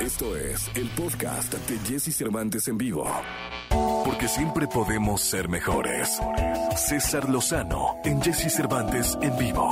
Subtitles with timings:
[0.00, 3.04] Esto es el podcast de Jesse Cervantes en vivo.
[4.02, 6.18] Porque siempre podemos ser mejores.
[6.74, 9.68] César Lozano en Jesse Cervantes en vivo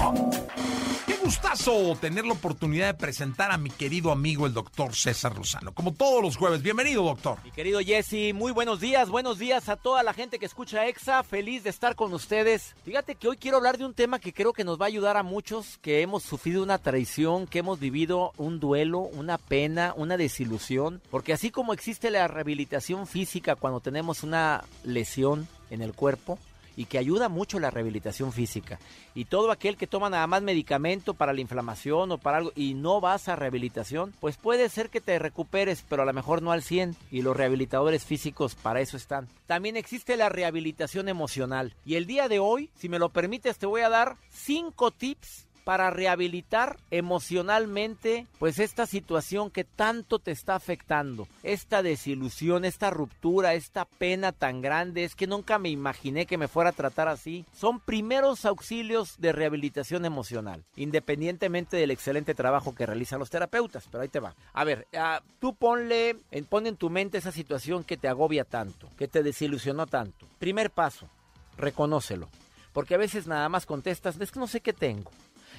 [1.28, 5.74] gustazo tener la oportunidad de presentar a mi querido amigo el doctor César Lozano.
[5.74, 7.36] Como todos los jueves, bienvenido doctor.
[7.44, 11.22] Mi querido Jesse, muy buenos días, buenos días a toda la gente que escucha EXA,
[11.24, 12.74] feliz de estar con ustedes.
[12.82, 15.18] Fíjate que hoy quiero hablar de un tema que creo que nos va a ayudar
[15.18, 20.16] a muchos que hemos sufrido una traición, que hemos vivido un duelo, una pena, una
[20.16, 26.38] desilusión, porque así como existe la rehabilitación física cuando tenemos una lesión en el cuerpo,
[26.78, 28.78] y que ayuda mucho la rehabilitación física.
[29.12, 32.74] Y todo aquel que toma nada más medicamento para la inflamación o para algo y
[32.74, 36.52] no vas a rehabilitación, pues puede ser que te recuperes, pero a lo mejor no
[36.52, 39.26] al 100 y los rehabilitadores físicos para eso están.
[39.48, 43.66] También existe la rehabilitación emocional y el día de hoy, si me lo permites, te
[43.66, 50.54] voy a dar 5 tips para rehabilitar emocionalmente pues esta situación que tanto te está
[50.54, 56.38] afectando, esta desilusión, esta ruptura, esta pena tan grande, es que nunca me imaginé que
[56.38, 57.44] me fuera a tratar así.
[57.52, 64.00] Son primeros auxilios de rehabilitación emocional, independientemente del excelente trabajo que realizan los terapeutas, pero
[64.00, 64.34] ahí te va.
[64.54, 66.16] A ver, uh, tú ponle,
[66.48, 70.26] pon en tu mente esa situación que te agobia tanto, que te desilusionó tanto.
[70.38, 71.10] Primer paso,
[71.58, 72.26] reconócelo.
[72.72, 75.10] Porque a veces nada más contestas, es que no sé qué tengo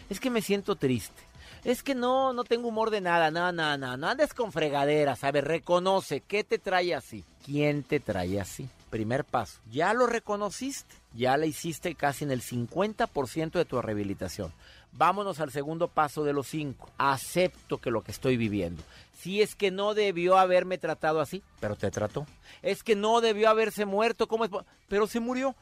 [0.09, 1.21] es que me siento triste.
[1.63, 5.23] Es que no, no tengo humor de nada, no, no, no, no andes con fregaderas.
[5.23, 7.23] A ver, reconoce, ¿qué te trae así?
[7.45, 8.69] ¿Quién te trae así?
[8.89, 14.51] Primer paso, ya lo reconociste, ya la hiciste casi en el 50% de tu rehabilitación.
[14.93, 16.89] Vámonos al segundo paso de los cinco.
[16.97, 18.81] Acepto que lo que estoy viviendo.
[19.19, 22.25] Si es que no debió haberme tratado así, pero te trató.
[22.61, 24.51] Es que no debió haberse muerto, ¿cómo es?
[24.89, 25.55] Pero se murió.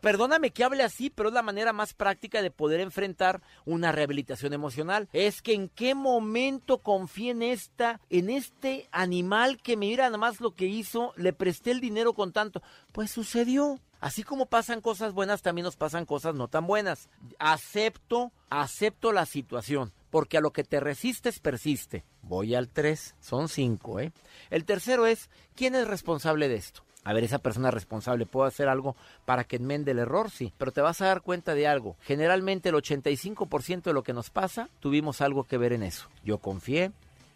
[0.00, 4.52] Perdóname que hable así, pero es la manera más práctica de poder enfrentar una rehabilitación
[4.52, 5.08] emocional.
[5.12, 10.40] Es que en qué momento confié en esta, en este animal que mira nada más
[10.40, 12.62] lo que hizo, le presté el dinero con tanto.
[12.92, 13.78] Pues sucedió.
[14.00, 17.10] Así como pasan cosas buenas, también nos pasan cosas no tan buenas.
[17.38, 22.04] Acepto, acepto la situación porque a lo que te resistes persiste.
[22.22, 24.12] Voy al 3, son 5, ¿eh?
[24.50, 26.82] El tercero es, ¿quién es responsable de esto?
[27.04, 28.94] A ver, esa persona responsable puede hacer algo
[29.24, 31.96] para que enmende el error, sí, pero te vas a dar cuenta de algo.
[32.02, 36.08] Generalmente el 85% de lo que nos pasa, tuvimos algo que ver en eso.
[36.24, 36.92] Yo confié,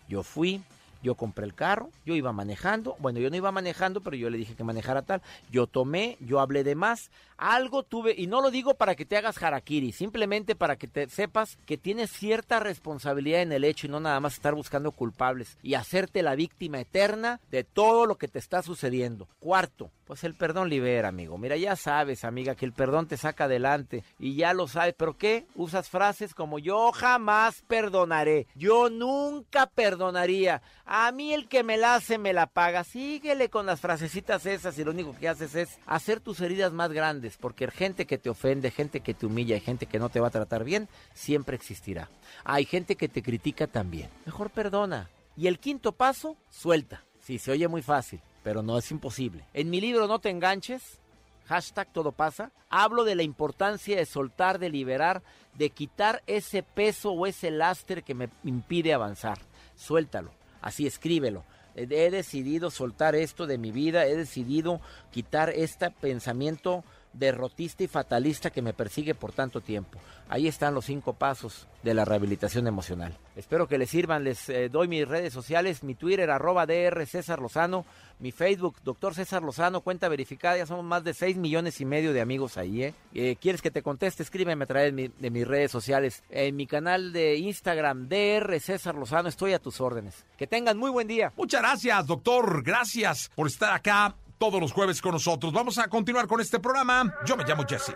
[0.09, 0.63] yo fui,
[1.05, 4.39] yo compré el carro, yo iba manejando, bueno, yo no iba manejando, pero yo le
[4.39, 8.51] dije que manejara tal, yo tomé, yo hablé de más, algo tuve, y no lo
[8.51, 13.43] digo para que te hagas harakiri, simplemente para que te sepas que tienes cierta responsabilidad
[13.43, 17.41] en el hecho y no nada más estar buscando culpables y hacerte la víctima eterna
[17.51, 19.29] de todo lo que te está sucediendo.
[19.41, 21.39] Cuarto, pues el perdón libera, amigo.
[21.39, 24.95] Mira, ya sabes, amiga, que el perdón te saca adelante y ya lo sabes.
[24.97, 25.47] ¿Pero qué?
[25.55, 28.47] Usas frases como yo jamás perdonaré.
[28.55, 30.63] Yo nunca perdonaría.
[30.97, 32.85] A mí el que me la hace me la paga.
[32.85, 36.93] Síguele con las frasecitas esas y lo único que haces es hacer tus heridas más
[36.93, 37.37] grandes.
[37.37, 40.29] Porque gente que te ofende, gente que te humilla y gente que no te va
[40.29, 42.09] a tratar bien, siempre existirá.
[42.45, 44.09] Hay gente que te critica también.
[44.25, 45.11] Mejor perdona.
[45.37, 47.03] Y el quinto paso, suelta.
[47.21, 49.47] Sí, se oye muy fácil pero no es imposible.
[49.55, 51.01] En mi libro No te enganches,
[51.47, 55.23] hashtag todo pasa, hablo de la importancia de soltar, de liberar,
[55.55, 59.39] de quitar ese peso o ese lastre que me impide avanzar.
[59.75, 60.31] Suéltalo,
[60.65, 61.45] así escríbelo.
[61.77, 64.81] He decidido soltar esto de mi vida, he decidido
[65.11, 69.99] quitar este pensamiento derrotista y fatalista que me persigue por tanto tiempo.
[70.29, 73.17] Ahí están los cinco pasos de la rehabilitación emocional.
[73.37, 77.41] Espero que les sirvan, les eh, doy mis redes sociales, mi Twitter arroba DR César
[77.41, 77.85] Lozano,
[78.21, 82.13] mi Facebook Doctor César Lozano, cuenta verificada, ya somos más de 6 millones y medio
[82.13, 82.85] de amigos ahí.
[82.85, 82.95] ¿eh?
[83.13, 84.23] eh quieres que te conteste?
[84.23, 86.23] Escríbeme a través de, mis redes sociales.
[86.31, 90.25] En mi canal de Instagram DR César Lozano, estoy a tus órdenes.
[90.37, 91.33] Que tengan muy buen día.
[91.37, 92.63] Muchas gracias, doctor.
[92.63, 95.53] Gracias por estar acá todos los jueves con nosotros.
[95.53, 97.15] Vamos a continuar con este programa.
[97.27, 97.95] Yo me llamo Jesse.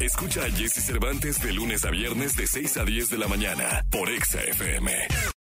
[0.00, 3.84] Escucha a Jesse Cervantes de lunes a viernes de 6 a 10 de la mañana
[3.90, 5.32] por Exa FM.